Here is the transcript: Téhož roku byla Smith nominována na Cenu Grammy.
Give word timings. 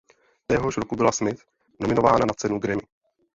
Téhož 0.47 0.77
roku 0.77 0.95
byla 0.95 1.11
Smith 1.11 1.43
nominována 1.79 2.25
na 2.25 2.33
Cenu 2.33 2.59
Grammy. 2.59 2.81